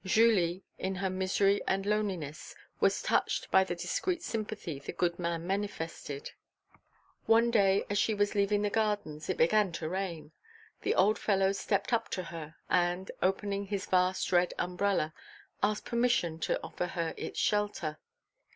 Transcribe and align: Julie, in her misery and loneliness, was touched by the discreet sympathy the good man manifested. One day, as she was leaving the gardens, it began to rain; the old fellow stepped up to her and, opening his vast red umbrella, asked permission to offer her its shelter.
Julie, 0.03 0.63
in 0.79 0.95
her 0.95 1.11
misery 1.11 1.61
and 1.67 1.85
loneliness, 1.85 2.55
was 2.79 3.03
touched 3.03 3.51
by 3.51 3.63
the 3.63 3.75
discreet 3.75 4.23
sympathy 4.23 4.79
the 4.79 4.91
good 4.93 5.19
man 5.19 5.45
manifested. 5.45 6.31
One 7.27 7.51
day, 7.51 7.85
as 7.87 7.99
she 7.99 8.15
was 8.15 8.33
leaving 8.33 8.63
the 8.63 8.71
gardens, 8.71 9.29
it 9.29 9.37
began 9.37 9.71
to 9.73 9.87
rain; 9.87 10.31
the 10.81 10.95
old 10.95 11.19
fellow 11.19 11.51
stepped 11.51 11.93
up 11.93 12.09
to 12.17 12.23
her 12.33 12.55
and, 12.67 13.11
opening 13.21 13.65
his 13.67 13.85
vast 13.85 14.31
red 14.31 14.55
umbrella, 14.57 15.13
asked 15.61 15.85
permission 15.85 16.39
to 16.39 16.59
offer 16.63 16.87
her 16.87 17.13
its 17.15 17.37
shelter. 17.39 17.99